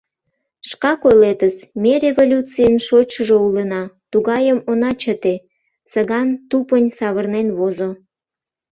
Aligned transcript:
Шкак 0.69 1.01
ойлетыс: 1.09 1.55
ме 1.81 1.93
революцийын 2.05 2.77
шочшыжо 2.87 3.37
улына, 3.47 3.83
тугайым 4.11 4.59
она 4.71 4.91
чыте,— 5.01 5.35
Цыган 5.89 6.29
тупынь 6.49 6.89
савырнен 6.97 7.47
возо. 7.57 7.89